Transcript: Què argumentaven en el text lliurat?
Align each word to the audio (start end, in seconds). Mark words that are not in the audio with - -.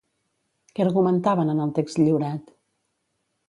Què 0.79 0.83
argumentaven 0.85 1.53
en 1.55 1.61
el 1.67 1.77
text 1.77 2.03
lliurat? 2.03 2.51